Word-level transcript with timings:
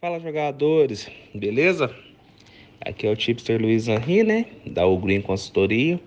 Fala 0.00 0.20
jogadores, 0.20 1.10
beleza? 1.34 1.92
Aqui 2.80 3.04
é 3.04 3.10
o 3.10 3.16
Tipster 3.16 3.60
Luiz 3.60 3.88
Henri, 3.88 4.22
né? 4.22 4.46
Da 4.64 4.86
O 4.86 4.96
Green 4.96 5.20
Consultoria. 5.20 5.98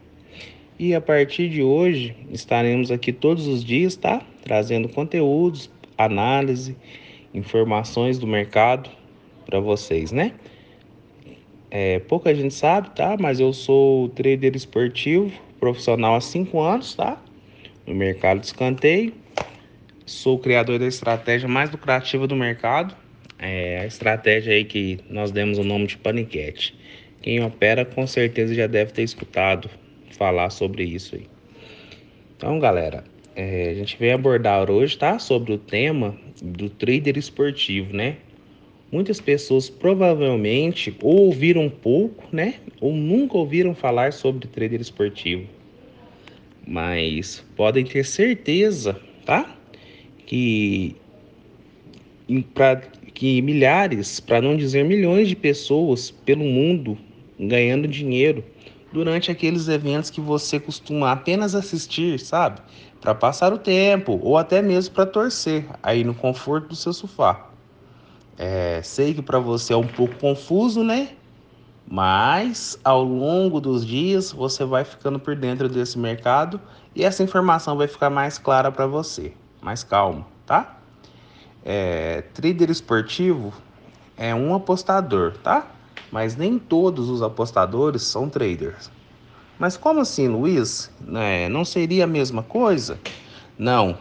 E 0.79 0.95
a 0.95 1.01
partir 1.01 1.49
de 1.49 1.61
hoje 1.61 2.15
estaremos 2.31 2.89
aqui 2.89 3.12
todos 3.12 3.47
os 3.47 3.62
dias, 3.62 3.97
tá? 3.97 4.21
Trazendo 4.43 4.88
conteúdos, 4.88 5.69
análise, 5.97 6.73
informações 7.33 8.17
do 8.17 8.25
mercado 8.25 8.89
para 9.46 9.59
vocês, 9.59 10.14
né? 10.14 10.36
É, 11.70 12.00
pouca 12.00 12.34
gente 12.34 12.54
sabe, 12.54 12.92
tá? 12.92 13.18
Mas 13.20 13.42
eu 13.42 13.52
sou 13.52 14.08
trader 14.08 14.55
esportivo, 14.55 15.30
profissional 15.60 16.16
há 16.16 16.21
5 16.21 16.62
anos, 16.62 16.96
tá? 16.96 17.21
No 17.86 17.94
mercado 17.94 18.39
de 18.39 18.46
escanteio. 18.46 19.14
Sou 20.05 20.39
criador 20.39 20.80
da 20.80 20.88
estratégia 20.88 21.50
mais 21.50 21.70
lucrativa 21.70 22.26
do 22.26 22.38
mercado 22.38 23.00
é, 23.42 23.80
a 23.80 23.86
estratégia 23.86 24.54
aí 24.54 24.64
que 24.64 25.00
nós 25.10 25.32
demos 25.32 25.58
o 25.58 25.64
nome 25.64 25.88
de 25.88 25.98
paniquete. 25.98 26.76
Quem 27.22 27.44
opera 27.44 27.84
com 27.84 28.05
certeza 28.05 28.54
já 28.54 28.68
deve 28.68 28.91
ter 28.94 29.02
escutado 29.02 29.70
falar 30.12 30.52
sobre 30.52 30.84
isso 30.84 31.16
aí. 31.16 31.26
Então, 32.38 32.59
galera, 32.59 33.04
é, 33.35 33.70
a 33.70 33.73
gente 33.73 33.98
vem 33.98 34.12
abordar 34.12 34.70
hoje, 34.70 34.98
tá? 34.98 35.18
Sobre 35.18 35.54
o 35.54 35.58
tema 35.58 36.16
do 36.41 36.70
trader 36.70 37.18
esportivo, 37.18 37.96
né? 37.96 38.18
Muitas 38.91 39.22
pessoas 39.22 39.70
provavelmente 39.70 40.96
ou 41.02 41.27
ouviram 41.27 41.70
pouco, 41.70 42.27
né? 42.32 42.55
Ou 42.80 42.94
nunca 42.94 43.38
ouviram 43.38 43.73
falar 43.73 44.13
sobre 44.13 44.48
trader 44.48 44.82
esportivo. 44.82 45.48
Mas 46.68 47.44
podem 47.55 47.85
ter 47.85 48.05
certeza, 48.05 48.99
tá? 49.26 49.55
Que 50.26 50.96
para 52.54 52.82
que 53.21 53.39
milhares, 53.39 54.20
para 54.20 54.41
não 54.41 54.57
dizer 54.57 54.84
milhões 54.84 55.27
de 55.27 55.35
pessoas 55.35 56.09
pelo 56.09 56.43
mundo 56.43 56.98
ganhando 57.39 57.87
dinheiro 57.87 58.43
durante 58.91 59.29
aqueles 59.29 59.68
eventos 59.68 60.09
que 60.09 60.20
você 60.20 60.59
costuma 60.59 61.12
apenas 61.12 61.54
assistir, 61.54 62.20
sabe? 62.20 62.59
Para 62.99 63.13
passar 63.13 63.54
o 63.54 63.59
tempo 63.59 64.19
ou 64.23 64.40
até 64.40 64.59
mesmo 64.59 64.96
para 64.96 65.06
torcer 65.06 65.68
aí 65.84 66.03
no 66.03 66.16
conforto 66.16 66.69
do 66.69 66.75
seu 66.75 66.94
sofá. 66.94 67.47
É, 68.40 68.81
sei 68.81 69.13
que 69.13 69.22
para 69.22 69.38
você 69.38 69.74
é 69.74 69.78
um 69.78 69.85
pouco 69.85 70.16
confuso, 70.16 70.84
né? 70.84 71.09
Mas 71.88 72.79
ao 72.84 73.03
longo 73.03 73.62
dos 73.62 73.85
dias 73.85 74.31
você 74.31 74.66
vai 74.66 74.84
ficando 74.84 75.19
por 75.19 75.35
dentro 75.35 75.69
desse 75.69 76.00
mercado 76.00 76.59
e 76.96 77.03
essa 77.03 77.22
informação 77.22 77.78
vai 77.78 77.88
ficar 77.88 78.09
mais 78.09 78.40
clara 78.40 78.72
para 78.72 78.88
você. 78.88 79.31
Mais 79.62 79.84
calmo, 79.84 80.25
tá? 80.44 80.81
É, 81.63 82.22
trader 82.34 82.69
esportivo 82.69 83.53
é 84.17 84.34
um 84.34 84.53
apostador, 84.53 85.38
tá? 85.38 85.75
Mas 86.09 86.35
nem 86.35 86.59
todos 86.59 87.09
os 87.09 87.22
apostadores 87.22 88.03
são 88.03 88.29
traders. 88.29 88.91
Mas 89.57 89.78
como 89.78 90.00
assim, 90.00 90.28
Luiz? 90.28 90.91
É, 91.16 91.47
não 91.47 91.63
seria 91.63 92.03
a 92.03 92.07
mesma 92.07 92.44
coisa? 92.44 93.00
Não. 93.57 93.97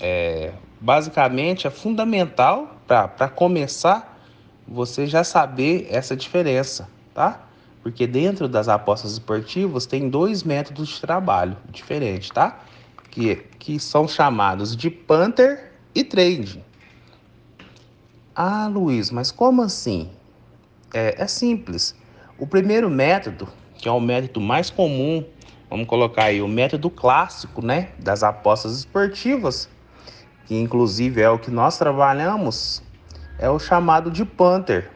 É, 0.00 0.54
basicamente 0.80 1.66
é 1.66 1.70
fundamental 1.70 2.82
para 2.86 3.28
começar 3.28 4.20
você 4.66 5.06
já 5.06 5.24
saber 5.24 5.86
essa 5.90 6.16
diferença, 6.16 6.88
tá? 7.12 7.48
Porque 7.82 8.06
dentro 8.06 8.48
das 8.48 8.68
apostas 8.68 9.12
esportivas 9.12 9.86
tem 9.86 10.08
dois 10.08 10.42
métodos 10.42 10.88
de 10.88 11.00
trabalho 11.00 11.56
diferentes, 11.68 12.30
tá? 12.30 12.60
Que, 13.10 13.36
que 13.58 13.78
são 13.78 14.06
chamados 14.08 14.76
de 14.76 14.88
punter 14.88 15.72
e 15.94 16.04
trading. 16.04 16.62
Ah, 18.34 18.66
Luiz, 18.66 19.10
mas 19.10 19.30
como 19.30 19.60
assim? 19.60 20.10
É, 20.94 21.22
é 21.22 21.26
simples. 21.26 21.94
O 22.38 22.46
primeiro 22.46 22.88
método, 22.88 23.46
que 23.76 23.86
é 23.86 23.92
o 23.92 24.00
método 24.00 24.40
mais 24.40 24.70
comum, 24.70 25.22
vamos 25.68 25.86
colocar 25.86 26.24
aí 26.24 26.40
o 26.40 26.48
método 26.48 26.88
clássico, 26.88 27.62
né, 27.62 27.90
das 27.98 28.22
apostas 28.22 28.78
esportivas, 28.78 29.68
que 30.46 30.58
inclusive 30.58 31.20
é 31.20 31.28
o 31.28 31.38
que 31.38 31.50
nós 31.50 31.76
trabalhamos, 31.76 32.82
é 33.38 33.50
o 33.50 33.58
chamado 33.58 34.10
de 34.10 34.24
Panther. 34.24 34.90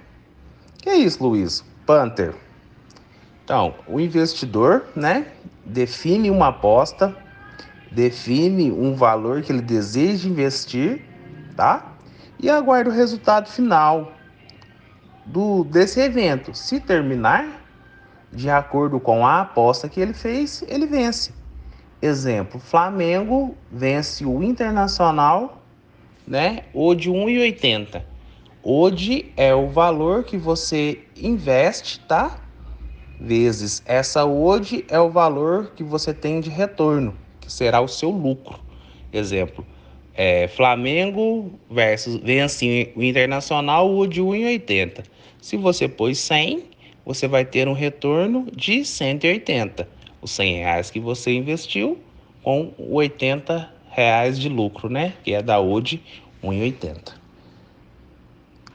Que 0.79 0.89
é 0.89 0.97
isso, 0.97 1.23
Luiz? 1.23 1.63
Panther. 1.85 2.35
Então, 3.45 3.75
o 3.87 4.01
investidor, 4.01 4.87
né, 4.97 5.27
define 5.63 6.31
uma 6.31 6.49
aposta, 6.49 7.15
define 7.93 8.73
um 8.73 8.95
valor 8.95 9.43
que 9.43 9.53
ele 9.53 9.61
deseja 9.61 10.27
investir, 10.27 11.05
tá? 11.55 11.96
E 12.39 12.51
aguarda 12.51 12.91
o 12.91 12.93
resultado 12.93 13.49
final 13.49 14.13
do 15.25 15.65
desse 15.65 16.01
evento. 16.01 16.55
Se 16.55 16.81
terminar 16.81 17.63
de 18.33 18.51
acordo 18.51 19.01
com 19.01 19.27
a 19.27 19.41
aposta 19.41 19.89
que 19.89 20.01
ele 20.01 20.15
fez, 20.15 20.65
ele 20.69 20.87
vence. 20.87 21.33
Exemplo, 22.01 22.61
Flamengo 22.61 23.57
vence 23.73 24.25
o 24.25 24.43
Internacional, 24.43 25.63
né? 26.27 26.65
Hoje 26.75 27.11
1,80. 27.11 28.03
Hoje 28.63 29.33
é 29.37 29.55
o 29.55 29.69
valor 29.69 30.25
que 30.25 30.37
você 30.37 31.05
investe, 31.17 32.01
tá? 32.01 32.39
Vezes 33.19 33.83
essa 33.87 34.25
hoje 34.27 34.85
é 34.89 35.01
o 35.01 35.09
valor 35.09 35.73
que 35.75 35.83
você 35.83 36.13
tem 36.13 36.41
de 36.41 36.51
retorno, 36.51 37.15
que 37.41 37.51
será 37.51 37.81
o 37.81 37.89
seu 37.89 38.11
lucro. 38.11 38.61
Exemplo, 39.11 39.65
é, 40.17 40.49
Flamengo 40.49 41.53
versus 41.71 42.17
vence 42.17 42.91
o 42.97 43.03
Internacional 43.03 43.95
o 43.95 44.07
de 44.07 44.23
1,80. 44.23 45.05
Se 45.41 45.57
você 45.59 45.87
pôs 45.87 46.19
100, 46.19 46.65
você 47.05 47.29
vai 47.29 47.45
ter 47.45 47.69
um 47.69 47.75
retorno 47.75 48.49
de 48.51 48.85
180. 48.85 49.87
Os 50.23 50.31
100 50.31 50.57
reais 50.57 50.91
que 50.91 50.99
você 50.99 51.33
investiu 51.33 51.99
com 52.43 52.73
80 52.79 53.71
reais 53.91 54.39
de 54.39 54.49
lucro, 54.49 54.89
né? 54.89 55.13
Que 55.23 55.35
é 55.35 55.43
da 55.43 55.61
UD 55.61 56.03
1,80. 56.43 57.13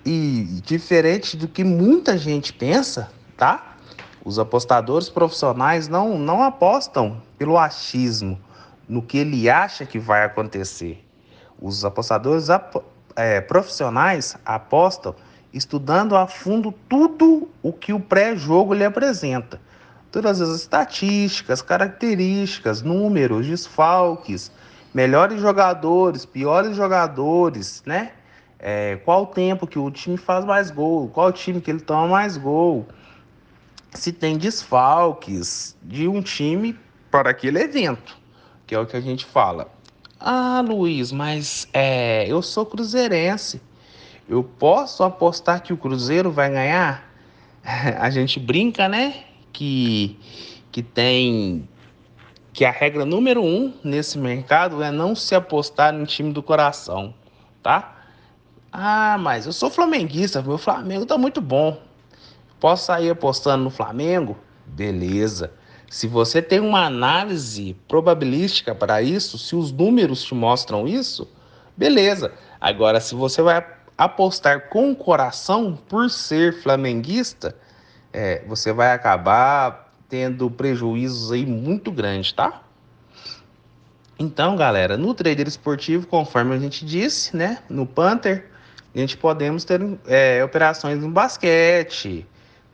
E 0.06 0.62
diferente 0.64 1.36
do 1.36 1.48
que 1.48 1.64
muita 1.64 2.18
gente 2.18 2.54
pensa, 2.54 3.12
tá? 3.36 3.78
Os 4.24 4.38
apostadores 4.38 5.10
profissionais 5.10 5.88
não, 5.88 6.20
não 6.20 6.44
apostam 6.44 7.22
pelo 7.38 7.58
achismo, 7.58 8.40
no 8.88 9.02
que 9.02 9.18
ele 9.18 9.50
acha 9.50 9.86
que 9.86 9.98
vai 9.98 10.24
acontecer. 10.24 11.04
Os 11.62 11.86
apostadores 11.86 12.48
é, 13.16 13.40
profissionais 13.40 14.36
apostam 14.44 15.16
estudando 15.54 16.16
a 16.16 16.26
fundo 16.28 16.74
tudo 16.90 17.50
o 17.62 17.72
que 17.72 17.94
o 17.94 18.00
pré-jogo 18.00 18.74
lhe 18.74 18.84
apresenta. 18.84 19.62
Todas 20.12 20.42
as 20.42 20.50
estatísticas, 20.50 21.62
características, 21.62 22.82
números, 22.82 23.46
desfalques, 23.46 24.52
melhores 24.94 25.40
jogadores, 25.40 26.26
piores 26.26 26.76
jogadores, 26.76 27.84
né? 27.86 28.12
É, 28.60 28.98
qual 29.06 29.24
o 29.24 29.28
tempo 29.28 29.66
que 29.66 29.80
o 29.80 29.90
time 29.90 30.18
faz 30.18 30.46
mais 30.46 30.70
gol, 30.70 31.08
qual 31.10 31.30
o 31.30 31.32
time 31.32 31.60
que 31.62 31.72
ele 31.72 31.80
toma 31.80 32.08
mais 32.08 32.38
gol, 32.38 32.86
se 33.94 34.12
tem 34.12 34.38
desfalques 34.38 35.76
de 35.82 36.08
um 36.08 36.22
time 36.22 36.78
para 37.10 37.32
aquele 37.32 37.60
evento, 37.60 38.18
que 38.68 38.76
é 38.76 38.80
o 38.80 38.86
que 38.86 38.96
a 38.96 39.02
gente 39.02 39.26
fala. 39.26 39.68
Ah, 40.24 40.64
Luiz, 40.66 41.12
mas 41.12 41.68
é, 41.74 42.28
eu 42.28 42.44
sou 42.44 42.64
cruzeirense. 42.64 43.60
Eu 44.30 44.44
posso 44.44 45.04
apostar 45.04 45.64
que 45.64 45.74
o 45.74 45.78
Cruzeiro 45.78 46.32
vai 46.32 46.50
ganhar? 46.52 47.12
A 47.64 48.10
gente 48.12 48.40
brinca, 48.40 48.88
né? 48.88 49.24
Que, 49.52 50.18
que 50.72 50.84
tem 50.84 51.68
que 52.54 52.66
a 52.66 52.72
regra 52.72 53.06
número 53.06 53.42
um 53.42 53.74
nesse 53.84 54.18
mercado 54.18 54.84
é 54.84 54.92
não 54.92 55.16
se 55.16 55.34
apostar 55.34 55.92
no 55.94 56.06
time 56.06 56.32
do 56.34 56.44
coração, 56.44 57.14
tá? 57.64 57.96
Ah, 58.72 59.18
mas 59.18 59.46
eu 59.46 59.54
sou 59.54 59.70
flamenguista, 59.70 60.42
meu 60.42 60.58
Flamengo 60.58 61.06
tá 61.06 61.18
muito 61.18 61.42
bom. 61.42 61.82
Posso 62.60 62.86
sair 62.86 63.10
apostando 63.10 63.64
no 63.64 63.70
Flamengo? 63.70 64.38
Beleza. 64.66 65.52
Se 65.92 66.08
você 66.08 66.42
tem 66.42 66.62
uma 66.62 66.86
análise 66.86 67.76
probabilística 67.86 68.74
para 68.74 69.02
isso, 69.02 69.38
se 69.38 69.58
os 69.58 69.74
números 69.74 70.24
te 70.24 70.34
mostram 70.34 70.88
isso, 70.88 71.30
beleza. 71.76 72.32
Agora, 72.62 73.02
se 73.02 73.14
você 73.14 73.42
vai 73.42 73.62
apostar 73.98 74.70
com 74.70 74.94
o 74.94 74.96
coração 74.96 75.78
por 75.90 76.10
ser 76.10 76.62
flamenguista, 76.64 77.54
é, 78.14 78.42
você 78.48 78.72
vai 78.72 78.94
acabar 78.94 79.94
tendo 80.08 80.50
prejuízos 80.50 81.30
aí 81.30 81.46
muito 81.46 81.92
grandes, 81.92 82.32
tá? 82.32 82.62
Então, 84.18 84.56
galera, 84.56 84.96
no 84.96 85.14
trader 85.14 85.46
esportivo, 85.46 86.08
conforme 86.08 86.56
a 86.56 86.58
gente 86.58 86.86
disse, 86.86 87.36
né, 87.36 87.58
no 87.70 87.86
Panther, 87.86 88.50
a 88.96 88.98
gente 88.98 89.18
podemos 89.18 89.66
ter 89.66 89.82
é, 90.08 90.42
operações 90.42 91.02
no 91.02 91.12
basquete, 91.12 92.26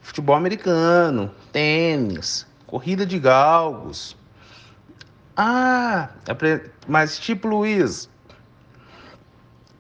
futebol 0.02 0.36
americano, 0.36 1.32
tênis, 1.52 2.46
corrida 2.68 3.06
de 3.06 3.18
galgos. 3.18 4.16
Ah, 5.36 6.10
mas 6.88 7.18
tipo 7.18 7.48
Luiz, 7.48 8.10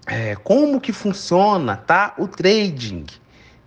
é, 0.08 0.36
como 0.36 0.80
que 0.80 0.94
funciona, 0.94 1.76
tá? 1.76 2.14
O 2.18 2.28
trading, 2.28 3.06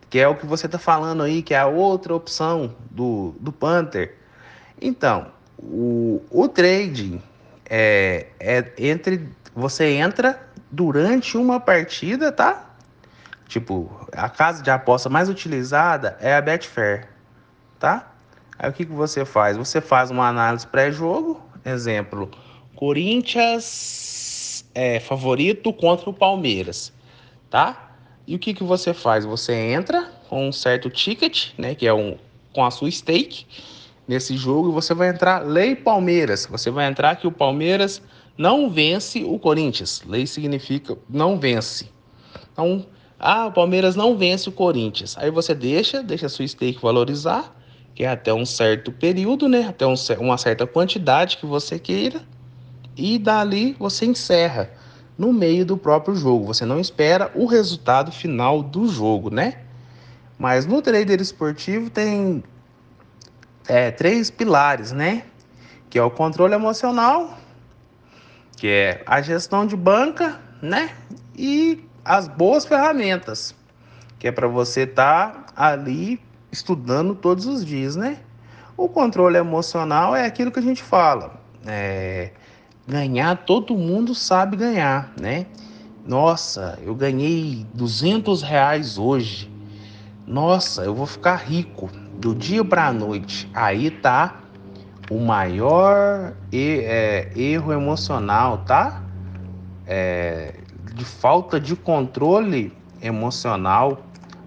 que 0.09 0.19
é 0.19 0.27
o 0.27 0.35
que 0.35 0.47
você 0.47 0.67
está 0.67 0.79
falando 0.79 1.23
aí, 1.23 1.43
que 1.43 1.53
é 1.53 1.59
a 1.59 1.67
outra 1.67 2.15
opção 2.15 2.75
do, 2.91 3.35
do 3.39 3.53
Panther. 3.53 4.17
Então, 4.81 5.27
o, 5.59 6.23
o 6.31 6.49
trading 6.49 7.23
é, 7.69 8.29
é 8.41 8.73
entre 8.79 9.29
você 9.55 9.93
entra 9.93 10.41
durante 10.71 11.37
uma 11.37 11.61
partida, 11.61 12.33
tá? 12.33 12.71
Tipo, 13.47 14.09
a 14.13 14.29
casa 14.29 14.63
de 14.63 14.71
aposta 14.71 15.09
mais 15.09 15.29
utilizada 15.29 16.17
é 16.21 16.35
a 16.35 16.41
Betfair, 16.41 17.09
tá? 17.79 18.10
Aí 18.63 18.69
o 18.69 18.75
que, 18.75 18.85
que 18.85 18.93
você 18.93 19.25
faz? 19.25 19.57
Você 19.57 19.81
faz 19.81 20.11
uma 20.11 20.29
análise 20.29 20.67
pré-jogo, 20.67 21.41
exemplo, 21.65 22.31
Corinthians 22.77 24.67
é 24.75 25.01
favorito 25.01 25.73
contra 25.73 26.11
o 26.11 26.13
Palmeiras, 26.13 26.93
tá? 27.49 27.95
E 28.27 28.37
o 28.37 28.39
que, 28.39 28.53
que 28.53 28.63
você 28.63 28.93
faz? 28.93 29.25
Você 29.25 29.55
entra 29.55 30.13
com 30.29 30.47
um 30.47 30.53
certo 30.53 30.91
ticket, 30.91 31.55
né, 31.57 31.75
que 31.75 31.87
é 31.87 31.95
um 31.95 32.19
com 32.53 32.63
a 32.63 32.71
sua 32.71 32.91
stake 32.91 33.47
nesse 34.07 34.37
jogo, 34.37 34.69
e 34.69 34.73
você 34.73 34.93
vai 34.93 35.09
entrar 35.09 35.43
lei 35.43 35.75
Palmeiras. 35.75 36.45
Você 36.45 36.71
vai 36.71 36.87
entrar 36.87 37.17
que 37.17 37.27
o 37.27 37.33
Palmeiras 37.33 38.03
não 38.37 38.69
vence 38.69 39.25
o 39.25 39.39
Corinthians. 39.39 40.03
Lei 40.07 40.27
significa 40.27 40.99
não 41.09 41.41
vence. 41.41 41.89
Então, 42.53 42.85
ah, 43.19 43.47
o 43.47 43.53
Palmeiras 43.53 43.97
não 43.97 44.19
vence 44.19 44.51
o 44.51 44.53
Corinthians. 44.53 45.17
Aí 45.17 45.31
você 45.31 45.55
deixa, 45.55 46.03
deixa 46.03 46.27
a 46.27 46.29
sua 46.29 46.47
stake 46.47 46.79
valorizar, 46.79 47.57
que 48.01 48.05
é 48.07 48.09
até 48.09 48.33
um 48.33 48.47
certo 48.47 48.91
período, 48.91 49.47
né? 49.47 49.67
Até 49.69 49.87
um, 49.87 49.93
uma 50.21 50.39
certa 50.39 50.67
quantidade 50.67 51.37
que 51.37 51.45
você 51.45 51.79
queira. 51.79 52.23
E 52.97 53.19
dali 53.19 53.77
você 53.79 54.07
encerra 54.07 54.71
no 55.19 55.35
meio 55.35 55.67
do 55.67 55.77
próprio 55.77 56.15
jogo. 56.15 56.47
Você 56.47 56.65
não 56.65 56.81
espera 56.81 57.31
o 57.35 57.45
resultado 57.45 58.11
final 58.11 58.63
do 58.63 58.89
jogo, 58.89 59.29
né? 59.29 59.59
Mas 60.39 60.65
no 60.65 60.81
trader 60.81 61.21
esportivo 61.21 61.91
tem 61.91 62.43
é, 63.69 63.91
três 63.91 64.31
pilares, 64.31 64.93
né? 64.93 65.25
Que 65.91 65.99
é 65.99 66.03
o 66.03 66.11
controle 66.11 66.55
emocional, 66.55 67.37
que 68.57 68.67
é 68.67 69.03
a 69.05 69.21
gestão 69.21 69.67
de 69.67 69.77
banca, 69.77 70.41
né? 70.63 70.97
E 71.37 71.85
as 72.03 72.27
boas 72.27 72.65
ferramentas, 72.65 73.55
que 74.19 74.27
é 74.27 74.33
para 74.33 74.49
você 74.49 74.85
estar 74.85 75.53
tá 75.55 75.67
ali 75.67 76.19
estudando 76.53 77.15
todos 77.15 77.47
os 77.47 77.65
dias, 77.65 77.97
né? 77.97 78.19
O 78.77 78.89
controle 78.89 79.37
emocional 79.37 80.17
é 80.17 80.25
aquilo 80.25 80.51
que 80.51 80.59
a 80.59 80.63
gente 80.63 80.83
fala. 80.83 81.41
É, 81.67 82.31
ganhar, 82.87 83.37
todo 83.45 83.77
mundo 83.77 84.15
sabe 84.15 84.57
ganhar, 84.57 85.13
né? 85.21 85.47
Nossa, 86.07 86.79
eu 86.83 86.95
ganhei 86.95 87.67
200 87.75 88.43
reais 88.43 88.99
hoje. 88.99 89.51
Nossa, 90.27 90.83
eu 90.83 90.95
vou 90.95 91.07
ficar 91.07 91.37
rico 91.37 91.91
do 92.19 92.35
dia 92.35 92.65
para 92.65 92.87
a 92.87 92.93
noite. 92.93 93.51
Aí 93.55 93.91
tá 93.91 94.41
o 95.11 95.19
maior 95.19 96.33
é, 96.53 97.31
erro 97.37 97.73
emocional, 97.73 98.59
tá? 98.59 99.03
É, 99.87 100.55
de 100.95 101.05
falta 101.05 101.61
de 101.61 101.77
controle 101.77 102.73
emocional 103.03 103.99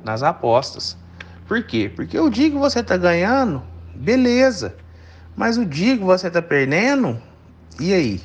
nas 0.03 0.23
apostas. 0.23 0.97
Por 1.53 1.61
quê? 1.61 1.87
Porque 1.95 2.19
o 2.19 2.31
dia 2.31 2.49
que 2.49 2.57
você 2.57 2.81
tá 2.81 2.97
ganhando, 2.97 3.61
beleza. 3.93 4.75
Mas 5.35 5.55
o 5.55 5.63
dia 5.63 5.95
que 5.95 6.03
você 6.03 6.27
tá 6.27 6.41
perdendo, 6.41 7.21
e 7.79 7.93
aí? 7.93 8.21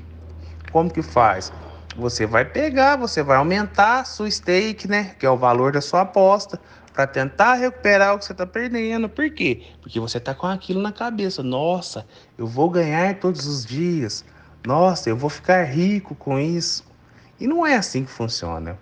Como 0.73 0.91
que 0.91 1.03
faz? 1.03 1.53
Você 1.95 2.25
vai 2.25 2.47
pegar, 2.47 2.97
você 2.97 3.23
vai 3.23 3.37
aumentar 3.37 4.07
sua 4.07 4.31
stake, 4.31 4.89
né? 4.89 5.15
Que 5.19 5.27
é 5.27 5.31
o 5.31 5.37
valor 5.37 5.73
da 5.73 5.83
sua 5.83 6.01
aposta 6.01 6.59
para 6.95 7.07
tentar 7.07 7.53
recuperar 7.57 8.15
o 8.15 8.19
que 8.19 8.25
você 8.25 8.33
está 8.33 8.47
perdendo. 8.47 9.11
Por 9.11 9.29
quê? 9.29 9.63
Porque 9.83 10.01
você 10.01 10.17
está 10.17 10.35
com 10.35 10.47
aquilo 10.47 10.81
na 10.81 10.91
cabeça. 10.91 11.43
Nossa, 11.43 12.07
eu 12.39 12.47
vou 12.47 12.71
ganhar 12.71 13.21
todos 13.21 13.47
os 13.47 13.63
dias. 13.63 14.25
Nossa, 14.67 15.11
eu 15.11 15.19
vou 15.19 15.29
ficar 15.29 15.65
rico 15.65 16.15
com 16.15 16.39
isso. 16.39 16.83
E 17.39 17.47
não 17.47 17.67
é 17.67 17.77
assim 17.77 18.07
que 18.07 18.11
funciona. 18.11 18.79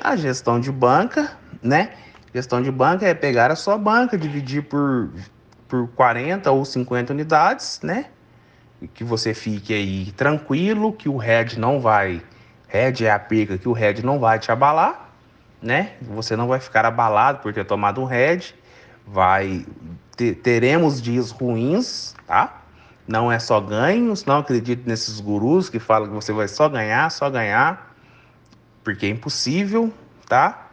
A 0.00 0.14
gestão 0.14 0.60
de 0.60 0.70
banca, 0.70 1.36
né? 1.60 1.92
Gestão 2.34 2.62
de 2.62 2.70
banca 2.70 3.06
é 3.06 3.14
pegar 3.14 3.50
a 3.50 3.56
sua 3.56 3.76
banca, 3.76 4.16
dividir 4.16 4.62
por, 4.62 5.10
por 5.68 5.88
40 5.88 6.50
ou 6.50 6.64
50 6.64 7.12
unidades, 7.12 7.80
né? 7.82 8.06
Que 8.94 9.04
você 9.04 9.34
fique 9.34 9.74
aí 9.74 10.12
tranquilo, 10.12 10.92
que 10.92 11.08
o 11.08 11.16
RED 11.16 11.58
não 11.58 11.80
vai. 11.80 12.22
RED 12.68 13.04
é 13.04 13.10
a 13.10 13.18
perca 13.18 13.58
que 13.58 13.68
o 13.68 13.72
RED 13.72 14.02
não 14.02 14.18
vai 14.18 14.38
te 14.38 14.52
abalar 14.52 15.10
né? 15.62 15.92
Você 16.02 16.36
não 16.36 16.48
vai 16.48 16.60
ficar 16.60 16.84
abalado 16.84 17.40
por 17.40 17.52
ter 17.52 17.64
tomado 17.64 18.00
um 18.00 18.04
head. 18.04 18.54
Vai 19.06 19.66
teremos 20.42 21.00
dias 21.00 21.30
ruins, 21.30 22.14
tá? 22.26 22.62
Não 23.08 23.32
é 23.32 23.38
só 23.38 23.58
ganhos, 23.58 24.24
não 24.26 24.38
acredito 24.38 24.86
nesses 24.86 25.18
gurus 25.18 25.70
que 25.70 25.78
falam 25.78 26.08
que 26.08 26.14
você 26.14 26.32
vai 26.32 26.46
só 26.46 26.68
ganhar, 26.68 27.10
só 27.10 27.30
ganhar, 27.30 27.94
porque 28.84 29.06
é 29.06 29.08
impossível, 29.08 29.92
tá? 30.28 30.69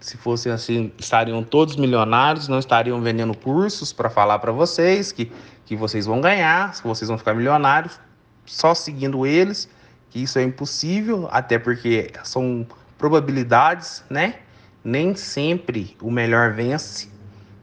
Se 0.00 0.16
fosse 0.16 0.48
assim, 0.48 0.92
estariam 0.96 1.42
todos 1.42 1.76
milionários, 1.76 2.46
não 2.46 2.58
estariam 2.58 3.00
vendendo 3.00 3.36
cursos 3.36 3.92
para 3.92 4.08
falar 4.08 4.38
para 4.38 4.52
vocês 4.52 5.10
que, 5.10 5.30
que 5.66 5.74
vocês 5.74 6.06
vão 6.06 6.20
ganhar, 6.20 6.72
que 6.72 6.86
vocês 6.86 7.08
vão 7.08 7.18
ficar 7.18 7.34
milionários, 7.34 7.98
só 8.46 8.74
seguindo 8.74 9.26
eles, 9.26 9.68
que 10.10 10.22
isso 10.22 10.38
é 10.38 10.42
impossível, 10.42 11.28
até 11.30 11.58
porque 11.58 12.12
são 12.22 12.66
probabilidades, 12.96 14.04
né? 14.08 14.36
Nem 14.84 15.14
sempre 15.14 15.96
o 16.00 16.10
melhor 16.10 16.52
vence, 16.52 17.08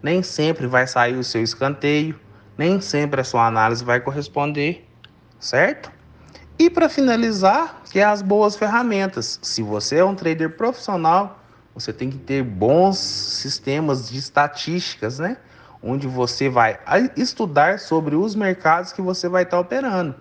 nem 0.03 0.21
sempre 0.21 0.67
vai 0.67 0.85
sair 0.85 1.15
o 1.15 1.23
seu 1.23 1.41
escanteio, 1.41 2.19
nem 2.57 2.79
sempre 2.81 3.21
a 3.21 3.23
sua 3.23 3.47
análise 3.47 3.83
vai 3.83 3.99
corresponder, 3.99 4.87
certo? 5.39 5.91
E 6.59 6.69
para 6.69 6.87
finalizar, 6.87 7.81
que 7.91 7.99
é 7.99 8.03
as 8.03 8.21
boas 8.21 8.55
ferramentas. 8.55 9.39
Se 9.41 9.61
você 9.61 9.97
é 9.97 10.05
um 10.05 10.15
trader 10.15 10.55
profissional, 10.55 11.44
você 11.75 11.91
tem 11.91 12.09
que 12.09 12.17
ter 12.17 12.41
bons 12.41 12.97
sistemas 12.97 14.09
de 14.09 14.17
estatísticas, 14.17 15.19
né? 15.19 15.37
Onde 15.83 16.07
você 16.07 16.47
vai 16.47 16.79
estudar 17.17 17.79
sobre 17.79 18.15
os 18.15 18.33
mercados 18.33 18.93
que 18.93 19.01
você 19.01 19.27
vai 19.27 19.43
estar 19.43 19.59
operando. 19.59 20.15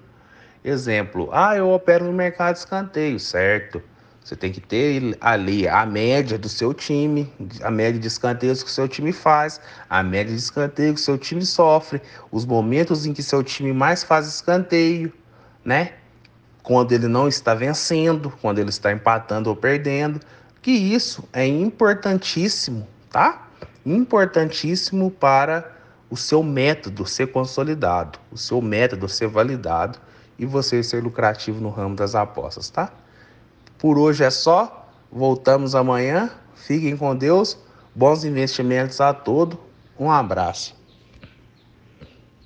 Exemplo, 0.64 1.30
ah, 1.32 1.56
eu 1.56 1.70
opero 1.70 2.06
no 2.06 2.12
mercado 2.12 2.54
de 2.54 2.58
escanteio, 2.58 3.20
certo? 3.20 3.80
Você 4.24 4.34
tem 4.34 4.50
que 4.50 4.60
ter 4.60 5.16
ali 5.20 5.68
a 5.68 5.84
média 5.84 6.38
do 6.38 6.48
seu 6.48 6.72
time, 6.72 7.30
a 7.62 7.70
média 7.70 8.00
de 8.00 8.08
escanteios 8.08 8.62
que 8.62 8.70
o 8.70 8.72
seu 8.72 8.88
time 8.88 9.12
faz, 9.12 9.60
a 9.88 10.02
média 10.02 10.32
de 10.32 10.40
escanteio 10.40 10.94
que 10.94 11.00
o 11.00 11.04
seu 11.04 11.18
time 11.18 11.44
sofre, 11.44 12.00
os 12.32 12.46
momentos 12.46 13.04
em 13.04 13.12
que 13.12 13.22
seu 13.22 13.44
time 13.44 13.72
mais 13.72 14.02
faz 14.02 14.26
escanteio, 14.26 15.12
né? 15.62 15.92
Quando 16.62 16.92
ele 16.92 17.06
não 17.06 17.28
está 17.28 17.54
vencendo, 17.54 18.32
quando 18.40 18.58
ele 18.58 18.70
está 18.70 18.90
empatando 18.90 19.50
ou 19.50 19.56
perdendo. 19.56 20.18
Que 20.64 20.70
isso 20.70 21.22
é 21.30 21.46
importantíssimo, 21.46 22.88
tá? 23.10 23.48
Importantíssimo 23.84 25.10
para 25.10 25.70
o 26.08 26.16
seu 26.16 26.42
método 26.42 27.06
ser 27.06 27.26
consolidado, 27.26 28.18
o 28.32 28.38
seu 28.38 28.62
método 28.62 29.06
ser 29.06 29.28
validado 29.28 29.98
e 30.38 30.46
você 30.46 30.82
ser 30.82 31.02
lucrativo 31.02 31.60
no 31.60 31.68
ramo 31.68 31.94
das 31.94 32.14
apostas, 32.14 32.70
tá? 32.70 32.90
Por 33.78 33.98
hoje 33.98 34.24
é 34.24 34.30
só. 34.30 34.88
Voltamos 35.12 35.74
amanhã. 35.74 36.30
Fiquem 36.54 36.96
com 36.96 37.14
Deus. 37.14 37.58
Bons 37.94 38.24
investimentos 38.24 39.02
a 39.02 39.12
todos. 39.12 39.58
Um 40.00 40.10
abraço. 40.10 40.74